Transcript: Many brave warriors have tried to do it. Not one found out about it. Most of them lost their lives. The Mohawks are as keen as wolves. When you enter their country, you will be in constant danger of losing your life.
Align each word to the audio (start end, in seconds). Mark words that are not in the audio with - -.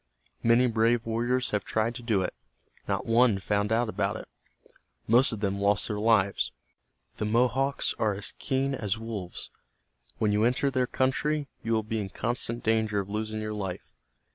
Many 0.41 0.65
brave 0.65 1.05
warriors 1.05 1.51
have 1.51 1.63
tried 1.63 1.93
to 1.93 2.01
do 2.01 2.23
it. 2.23 2.33
Not 2.87 3.05
one 3.05 3.37
found 3.37 3.71
out 3.71 3.87
about 3.87 4.15
it. 4.17 4.27
Most 5.05 5.31
of 5.31 5.41
them 5.41 5.59
lost 5.61 5.87
their 5.87 5.99
lives. 5.99 6.51
The 7.17 7.25
Mohawks 7.25 7.93
are 7.99 8.15
as 8.15 8.33
keen 8.39 8.73
as 8.73 8.97
wolves. 8.97 9.51
When 10.17 10.31
you 10.31 10.43
enter 10.43 10.71
their 10.71 10.87
country, 10.87 11.49
you 11.61 11.73
will 11.73 11.83
be 11.83 11.99
in 11.99 12.09
constant 12.09 12.63
danger 12.63 12.99
of 12.99 13.11
losing 13.11 13.41
your 13.41 13.53
life. 13.53 13.93